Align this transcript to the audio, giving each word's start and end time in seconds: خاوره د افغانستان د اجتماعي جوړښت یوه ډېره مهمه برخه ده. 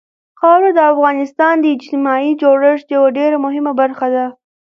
خاوره 0.39 0.71
د 0.75 0.79
افغانستان 0.93 1.55
د 1.59 1.65
اجتماعي 1.75 2.31
جوړښت 2.41 2.87
یوه 2.95 3.09
ډېره 3.17 3.37
مهمه 3.45 3.71
برخه 3.81 4.07
ده. 4.15 4.25